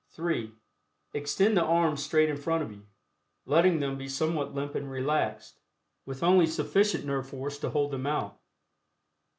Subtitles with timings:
[0.15, 0.51] (3)
[1.13, 2.87] Extend the arms straight in front of you,
[3.45, 5.59] letting them be somewhat limp and relaxed,
[6.07, 8.39] with only sufficient nerve force to hold them out.